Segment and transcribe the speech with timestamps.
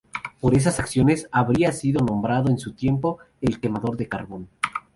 [0.39, 4.49] Por esas acciones habría sido nombrado en su tiempo "El quemador de carbón".